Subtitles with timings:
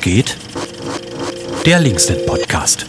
[0.00, 0.36] Geht?
[1.66, 2.86] Der Linksnet Podcast.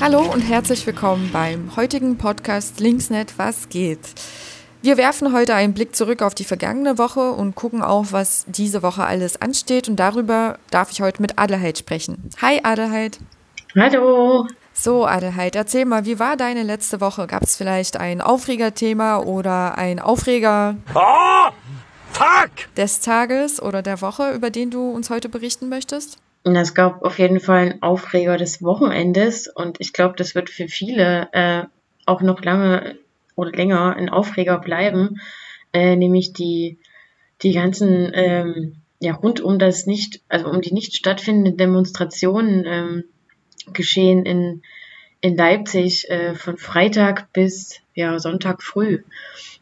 [0.00, 4.00] Hallo und herzlich willkommen beim heutigen Podcast Linksnet Was geht?
[4.82, 8.82] Wir werfen heute einen Blick zurück auf die vergangene Woche und gucken auch, was diese
[8.82, 9.88] Woche alles ansteht.
[9.88, 12.30] Und darüber darf ich heute mit Adelheid sprechen.
[12.42, 13.18] Hi Adelheid.
[13.76, 14.46] Hallo.
[14.72, 17.26] So, Adelheid, erzähl mal, wie war deine letzte Woche?
[17.26, 21.50] Gab es vielleicht ein Aufregerthema oder ein Aufreger oh,
[22.12, 22.50] fuck!
[22.76, 26.18] des Tages oder der Woche, über den du uns heute berichten möchtest?
[26.42, 30.68] Es gab auf jeden Fall einen Aufreger des Wochenendes und ich glaube, das wird für
[30.68, 31.64] viele äh,
[32.06, 32.96] auch noch lange
[33.36, 35.20] oder länger ein Aufreger bleiben,
[35.72, 36.78] äh, nämlich die,
[37.42, 43.04] die ganzen, ähm, ja, rund um das nicht, also um die nicht stattfindenden Demonstrationen ähm,
[43.72, 44.62] geschehen in,
[45.20, 49.02] in Leipzig äh, von Freitag bis ja, Sonntag früh.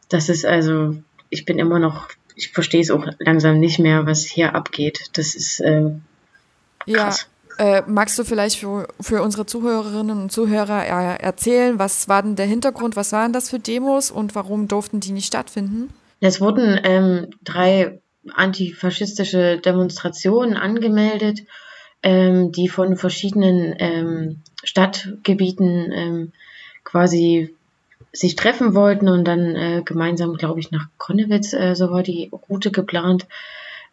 [0.07, 0.95] Das ist also,
[1.29, 5.09] ich bin immer noch, ich verstehe es auch langsam nicht mehr, was hier abgeht.
[5.13, 5.61] Das ist
[6.93, 7.27] krass.
[7.57, 7.79] Ja.
[7.79, 12.37] Äh, magst du vielleicht für, für unsere Zuhörerinnen und Zuhörer äh, erzählen, was war denn
[12.37, 15.93] der Hintergrund, was waren das für Demos und warum durften die nicht stattfinden?
[16.21, 17.99] Es wurden ähm, drei
[18.33, 21.41] antifaschistische Demonstrationen angemeldet
[22.03, 26.31] ähm, die von verschiedenen ähm, Stadtgebieten ähm,
[26.83, 27.55] quasi
[28.11, 32.31] sich treffen wollten und dann äh, gemeinsam, glaube ich, nach Konnewitz, äh, so war die
[32.49, 33.27] Route geplant,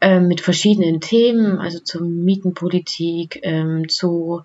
[0.00, 4.42] mit verschiedenen Themen, also zur Mietenpolitik, ähm, zu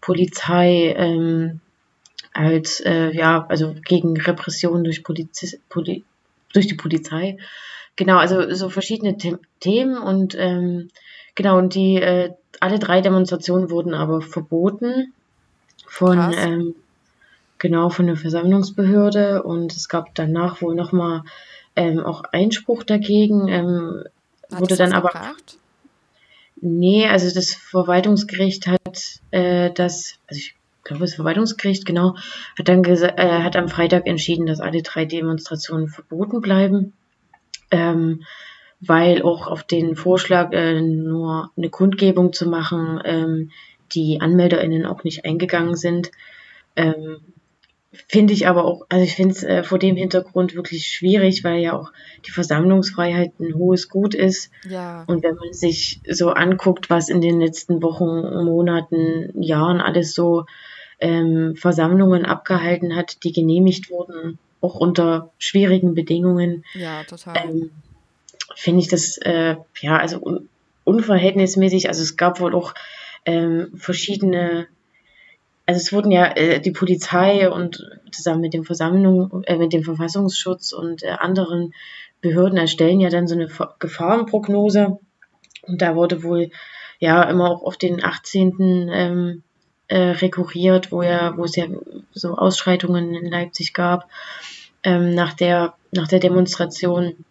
[0.00, 1.60] Polizei, ähm,
[2.32, 6.04] als, äh, ja, also gegen Repression durch, Poliz Poli
[6.52, 7.38] durch die Polizei.
[7.96, 10.90] Genau, also so verschiedene The Themen und ähm,
[11.34, 15.12] genau, und die äh, alle drei Demonstrationen wurden aber verboten
[15.86, 16.74] von ähm,
[17.58, 21.22] genau von der Versammlungsbehörde und es gab danach wohl nochmal
[21.76, 23.48] ähm, auch Einspruch dagegen.
[23.48, 24.04] Ähm,
[24.50, 25.58] wurde dann aber gebracht?
[26.60, 32.16] nee, also das Verwaltungsgericht hat äh, das, also ich glaube das Verwaltungsgericht genau
[32.58, 36.92] hat dann äh, hat am Freitag entschieden, dass alle drei Demonstrationen verboten bleiben.
[37.70, 38.24] Ähm,
[38.86, 43.50] weil auch auf den Vorschlag, äh, nur eine Kundgebung zu machen, ähm,
[43.92, 46.10] die AnmelderInnen auch nicht eingegangen sind.
[46.76, 47.18] Ähm,
[48.08, 51.60] finde ich aber auch, also ich finde es äh, vor dem Hintergrund wirklich schwierig, weil
[51.60, 51.92] ja auch
[52.26, 54.50] die Versammlungsfreiheit ein hohes Gut ist.
[54.68, 55.04] Ja.
[55.06, 60.44] Und wenn man sich so anguckt, was in den letzten Wochen, Monaten, Jahren alles so
[61.00, 66.64] ähm, Versammlungen abgehalten hat, die genehmigt wurden, auch unter schwierigen Bedingungen.
[66.74, 67.36] Ja, total.
[67.36, 67.70] Ähm,
[68.56, 70.48] finde ich das, äh, ja, also un
[70.84, 71.88] unverhältnismäßig.
[71.88, 72.74] Also es gab wohl auch
[73.24, 74.66] ähm, verschiedene,
[75.66, 79.82] also es wurden ja äh, die Polizei und zusammen mit dem Versammlung, äh, mit dem
[79.82, 81.72] Verfassungsschutz und äh, anderen
[82.20, 83.48] Behörden erstellen ja dann so eine
[83.78, 84.98] Gefahrenprognose.
[85.62, 86.50] Und da wurde wohl
[86.98, 88.90] ja immer auch auf den 18.
[88.92, 89.42] Ähm,
[89.88, 91.66] äh, rekurriert, wo ja, wo es ja
[92.12, 94.08] so Ausschreitungen in Leipzig gab,
[94.82, 97.24] ähm, nach der, nach der Demonstration.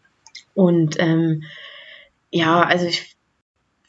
[0.54, 1.44] Und ähm,
[2.32, 3.16] ja, also ich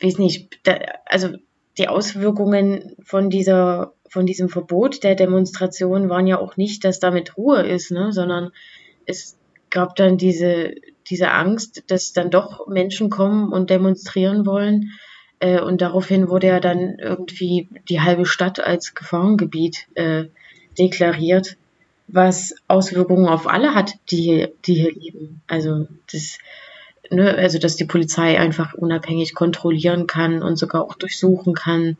[0.02, 1.30] weiß nicht, da, also
[1.78, 7.36] die Auswirkungen von dieser, von diesem Verbot der Demonstration waren ja auch nicht, dass damit
[7.36, 8.52] Ruhe ist, ne, sondern
[9.06, 9.36] es
[9.70, 10.74] gab dann diese,
[11.10, 14.92] diese Angst, dass dann doch Menschen kommen und demonstrieren wollen.
[15.40, 20.26] Äh, und daraufhin wurde ja dann irgendwie die halbe Stadt als Gefahrengebiet äh,
[20.78, 21.56] deklariert
[22.06, 25.42] was Auswirkungen auf alle hat, die hier, die hier leben.
[25.46, 26.38] Also das,
[27.10, 31.96] ne, also dass die Polizei einfach unabhängig kontrollieren kann und sogar auch durchsuchen kann.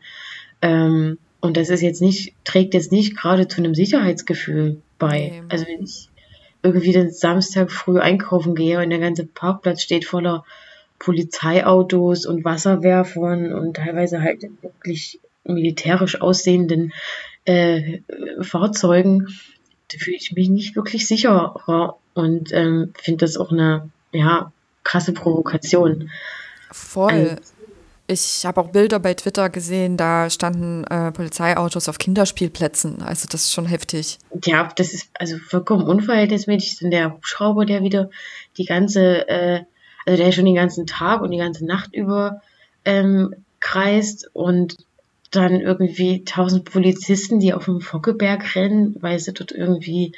[0.61, 5.31] Ähm, und das ist jetzt nicht, trägt jetzt nicht gerade zu einem Sicherheitsgefühl bei.
[5.33, 5.43] Nee.
[5.49, 6.09] Also wenn ich
[6.63, 10.43] irgendwie den Samstag früh einkaufen gehe und der ganze Parkplatz steht voller
[10.99, 16.93] Polizeiautos und Wasserwerfern und teilweise halt wirklich militärisch aussehenden
[17.45, 17.99] äh,
[18.41, 19.27] Fahrzeugen,
[19.91, 24.51] da fühle ich mich nicht wirklich sicherer und ähm, finde das auch eine ja,
[24.83, 26.09] krasse Provokation.
[26.71, 27.37] Voll.
[28.07, 33.01] Ich habe auch Bilder bei Twitter gesehen, da standen äh, Polizeiautos auf Kinderspielplätzen.
[33.01, 34.19] Also das ist schon heftig.
[34.45, 36.79] Ja, das ist also vollkommen unverhältnismäßig.
[36.79, 38.11] Denn der Hubschrauber, der wieder
[38.57, 39.61] die ganze, äh,
[40.05, 42.41] also der schon den ganzen Tag und die ganze Nacht über
[42.85, 44.75] ähm, kreist und
[45.31, 50.13] dann irgendwie tausend Polizisten, die auf dem Fockeberg rennen, weil sie dort irgendwie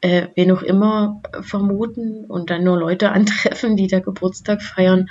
[0.00, 5.10] äh, wen auch immer vermuten und dann nur Leute antreffen, die da Geburtstag feiern.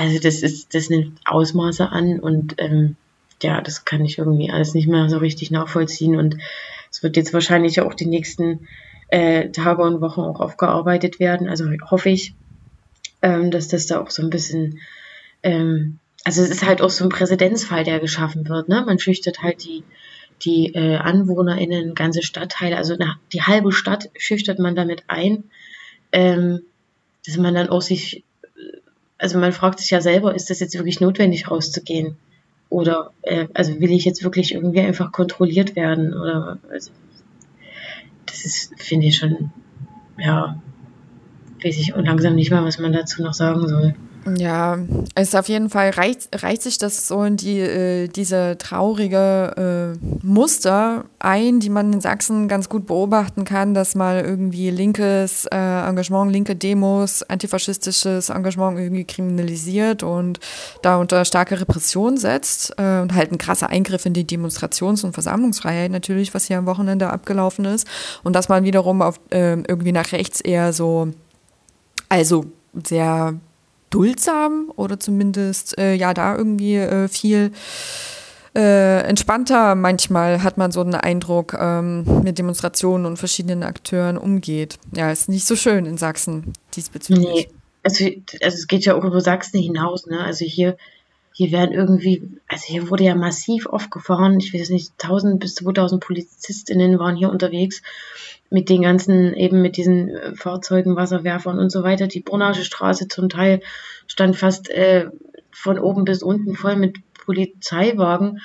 [0.00, 2.96] Also das ist, das nimmt Ausmaße an und ähm,
[3.42, 6.38] ja, das kann ich irgendwie alles nicht mehr so richtig nachvollziehen und
[6.90, 8.66] es wird jetzt wahrscheinlich auch die nächsten
[9.08, 11.48] äh, Tage und Wochen auch aufgearbeitet werden.
[11.48, 12.34] Also hoffe ich,
[13.20, 14.80] ähm, dass das da auch so ein bisschen
[15.42, 18.68] ähm, also es ist halt auch so ein Präzedenzfall, der geschaffen wird.
[18.68, 18.82] Ne?
[18.86, 19.84] Man schüchtert halt die,
[20.42, 25.44] die äh, AnwohnerInnen, ganze Stadtteile, also na, die halbe Stadt schüchtert man damit ein,
[26.12, 26.60] ähm,
[27.26, 28.24] dass man dann auch sich,
[29.20, 32.16] also man fragt sich ja selber, ist das jetzt wirklich notwendig rauszugehen?
[32.70, 36.14] Oder äh, also will ich jetzt wirklich irgendwie einfach kontrolliert werden?
[36.14, 36.90] Oder also,
[38.24, 39.50] das ist, finde ich schon,
[40.18, 40.60] ja,
[41.62, 43.94] weiß ich und langsam nicht mehr, was man dazu noch sagen soll.
[44.36, 44.78] Ja,
[45.14, 49.96] es ist auf jeden Fall reicht, reicht sich das so in die, äh, diese traurige
[49.96, 55.46] äh, Muster ein, die man in Sachsen ganz gut beobachten kann, dass mal irgendwie linkes
[55.46, 60.38] äh, Engagement, linke Demos, antifaschistisches Engagement irgendwie kriminalisiert und
[60.82, 65.14] da unter starke Repression setzt äh, und halt ein krasser Eingriff in die Demonstrations- und
[65.14, 67.86] Versammlungsfreiheit natürlich, was hier am Wochenende abgelaufen ist.
[68.22, 71.08] Und dass man wiederum auf äh, irgendwie nach rechts eher so,
[72.10, 72.44] also
[72.84, 73.34] sehr
[73.90, 77.52] duldsam oder zumindest äh, ja da irgendwie äh, viel
[78.54, 84.78] äh, entspannter manchmal hat man so einen Eindruck ähm, mit Demonstrationen und verschiedenen Akteuren umgeht.
[84.92, 87.28] Ja, ist nicht so schön in Sachsen diesbezüglich.
[87.28, 87.48] Nee,
[87.82, 88.04] also,
[88.42, 90.22] also es geht ja auch über Sachsen hinaus, ne?
[90.24, 90.76] Also hier,
[91.32, 96.02] hier werden irgendwie, also hier wurde ja massiv aufgefahren, ich weiß nicht, 1000 bis 2000
[96.02, 97.82] PolizistInnen waren hier unterwegs
[98.50, 102.08] mit den ganzen, eben mit diesen äh, Fahrzeugen, Wasserwerfern und so weiter.
[102.08, 103.60] Die Bornage Straße zum Teil
[104.06, 105.08] stand fast äh,
[105.52, 108.40] von oben bis unten voll mit Polizeiwagen.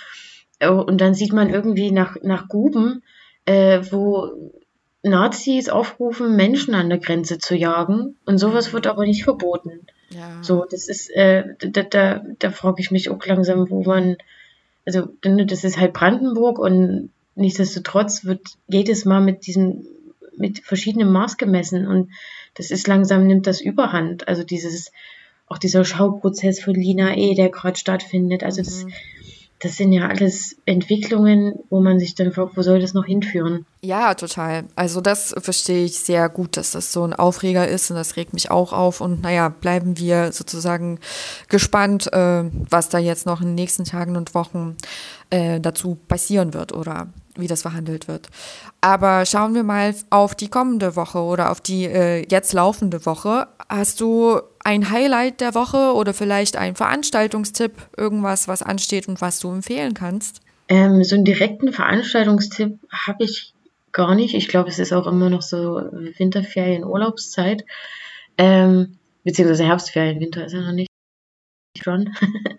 [0.59, 3.01] Äh, und dann sieht man irgendwie nach, nach Guben,
[3.45, 4.53] äh, wo
[5.01, 8.17] Nazis aufrufen, Menschen an der Grenze zu jagen.
[8.25, 9.87] Und sowas wird aber nicht verboten.
[10.09, 10.41] Ja.
[10.41, 14.17] So, das ist, äh, da, da, da frage ich mich auch langsam, wo man,
[14.85, 19.87] also das ist halt Brandenburg und nichtsdestotrotz wird jedes Mal mit diesen
[20.37, 22.11] mit verschiedenem Maß gemessen und
[22.55, 24.27] das ist langsam nimmt das Überhand.
[24.27, 24.91] Also dieses,
[25.47, 28.43] auch dieser Schauprozess von Lina E., der gerade stattfindet.
[28.43, 28.93] Also das, mhm.
[29.59, 33.65] Das sind ja alles Entwicklungen, wo man sich dann fragt, wo soll das noch hinführen?
[33.81, 34.65] Ja, total.
[34.75, 38.33] Also das verstehe ich sehr gut, dass das so ein Aufreger ist und das regt
[38.33, 38.99] mich auch auf.
[38.99, 40.99] Und naja, bleiben wir sozusagen
[41.47, 44.75] gespannt, äh, was da jetzt noch in den nächsten Tagen und Wochen
[45.29, 47.07] äh, dazu passieren wird oder
[47.37, 48.29] wie das verhandelt wird.
[48.81, 53.47] Aber schauen wir mal auf die kommende Woche oder auf die äh, jetzt laufende Woche.
[53.69, 59.39] Hast du ein Highlight der Woche oder vielleicht ein Veranstaltungstipp, irgendwas, was ansteht und was
[59.39, 60.41] du empfehlen kannst?
[60.67, 63.53] Ähm, so einen direkten Veranstaltungstipp habe ich
[63.91, 64.33] gar nicht.
[64.33, 65.75] Ich glaube, es ist auch immer noch so
[66.17, 67.63] Winterferien, Urlaubszeit.
[68.39, 70.89] Ähm, beziehungsweise Herbstferien, Winter ist ja noch nicht
[71.79, 72.09] schon.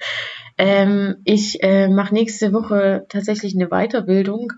[0.58, 4.52] ähm, ich äh, mache nächste Woche tatsächlich eine Weiterbildung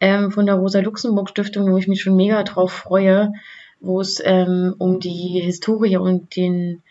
[0.00, 3.32] ähm, von der Rosa-Luxemburg-Stiftung, wo ich mich schon mega drauf freue,
[3.80, 6.82] wo es ähm, um die Historie und den,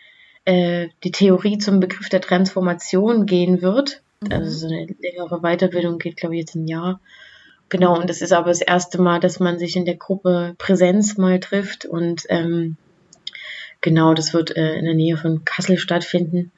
[0.44, 4.02] äh, die Theorie zum Begriff der Transformation gehen wird.
[4.20, 4.32] Mhm.
[4.32, 7.00] Also so eine längere Weiterbildung geht, glaube ich, jetzt ein Jahr.
[7.68, 11.18] Genau, und das ist aber das erste Mal, dass man sich in der Gruppe Präsenz
[11.18, 12.76] mal trifft und ähm,
[13.82, 16.50] genau, das wird äh, in der Nähe von Kassel stattfinden.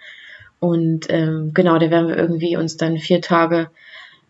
[0.61, 3.71] Und ähm, genau, da werden wir irgendwie uns dann vier Tage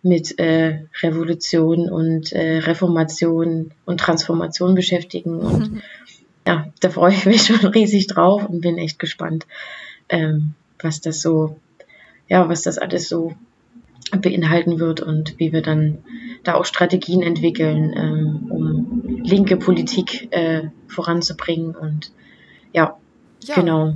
[0.03, 5.41] mit äh, Revolution und äh, Reformation und Transformation beschäftigen.
[5.41, 5.83] Und mhm.
[6.47, 9.47] ja, da freue ich mich schon riesig drauf und bin echt gespannt,
[10.09, 11.59] ähm, was das so,
[12.29, 13.35] ja, was das alles so
[14.19, 15.99] beinhalten wird und wie wir dann
[16.43, 21.77] da auch Strategien entwickeln, ähm, um linke Politik äh, voranzubringen.
[21.77, 22.11] Und
[22.73, 22.97] ja,
[23.45, 23.95] ja, genau.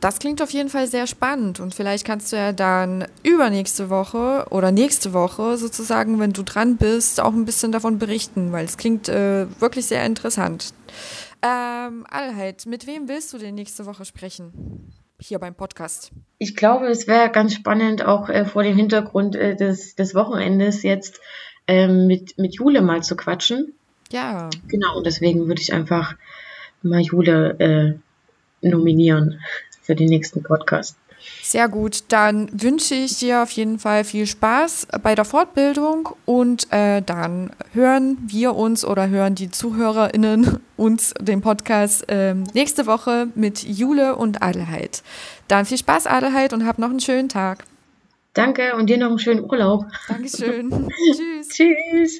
[0.00, 4.46] Das klingt auf jeden Fall sehr spannend und vielleicht kannst du ja dann übernächste Woche
[4.48, 8.78] oder nächste Woche sozusagen, wenn du dran bist, auch ein bisschen davon berichten, weil es
[8.78, 10.72] klingt äh, wirklich sehr interessant.
[11.42, 14.90] Ähm, Allheit, mit wem willst du denn nächste Woche sprechen?
[15.20, 16.12] Hier beim Podcast.
[16.38, 20.82] Ich glaube, es wäre ganz spannend, auch äh, vor dem Hintergrund äh, des, des Wochenendes
[20.82, 21.20] jetzt
[21.66, 23.74] ähm, mit, mit Jule mal zu quatschen.
[24.10, 24.48] Ja.
[24.66, 26.14] Genau, und deswegen würde ich einfach
[26.82, 28.00] mal Jule
[28.62, 29.40] äh, nominieren
[29.82, 30.96] für den nächsten Podcast.
[31.42, 32.04] Sehr gut.
[32.08, 37.50] Dann wünsche ich dir auf jeden Fall viel Spaß bei der Fortbildung und äh, dann
[37.72, 44.16] hören wir uns oder hören die ZuhörerInnen uns den Podcast äh, nächste Woche mit Jule
[44.16, 45.02] und Adelheid.
[45.48, 47.64] Dann viel Spaß, Adelheid, und hab noch einen schönen Tag.
[48.32, 49.86] Danke und dir noch einen schönen Urlaub.
[50.08, 50.70] Dankeschön.
[51.12, 51.48] Tschüss.
[51.48, 52.18] Tschüss.